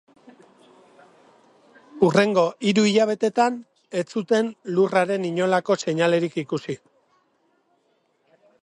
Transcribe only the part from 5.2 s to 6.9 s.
inolako seinalerik ikusi.